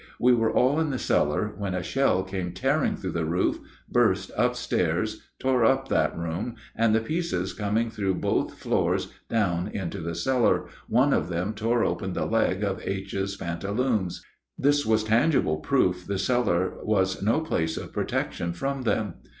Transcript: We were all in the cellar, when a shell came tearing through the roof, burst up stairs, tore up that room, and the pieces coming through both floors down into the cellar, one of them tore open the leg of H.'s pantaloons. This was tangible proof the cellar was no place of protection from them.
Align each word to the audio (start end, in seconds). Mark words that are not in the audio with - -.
We 0.19 0.33
were 0.33 0.51
all 0.51 0.79
in 0.79 0.89
the 0.89 0.97
cellar, 0.97 1.53
when 1.59 1.75
a 1.75 1.83
shell 1.83 2.23
came 2.23 2.53
tearing 2.53 2.95
through 2.97 3.11
the 3.11 3.23
roof, 3.23 3.59
burst 3.87 4.31
up 4.35 4.55
stairs, 4.55 5.21
tore 5.37 5.63
up 5.63 5.89
that 5.89 6.17
room, 6.17 6.55
and 6.75 6.95
the 6.95 6.99
pieces 7.01 7.53
coming 7.53 7.91
through 7.91 8.15
both 8.15 8.55
floors 8.57 9.13
down 9.29 9.67
into 9.67 9.99
the 9.99 10.15
cellar, 10.15 10.65
one 10.87 11.13
of 11.13 11.29
them 11.29 11.53
tore 11.53 11.83
open 11.83 12.13
the 12.13 12.25
leg 12.25 12.63
of 12.63 12.81
H.'s 12.83 13.37
pantaloons. 13.37 14.25
This 14.57 14.87
was 14.87 15.03
tangible 15.03 15.57
proof 15.57 16.07
the 16.07 16.17
cellar 16.17 16.83
was 16.83 17.21
no 17.21 17.39
place 17.41 17.77
of 17.77 17.93
protection 17.93 18.53
from 18.53 18.81
them. 18.81 19.13